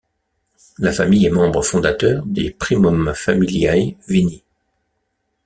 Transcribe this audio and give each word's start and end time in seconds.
La 0.79 0.91
famille 0.91 1.27
est 1.27 1.29
membre 1.29 1.61
fondateur 1.61 2.25
des 2.25 2.49
Primum 2.49 3.13
Familiæ 3.13 3.95
Vini. 4.07 4.41